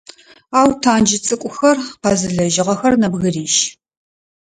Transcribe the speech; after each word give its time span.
Ау 0.59 0.69
тандж 0.81 1.11
цӏыкӏухэр 1.25 1.77
къэзылэжьыгъэхэр 2.01 2.93
нэбгырищ. 3.01 3.55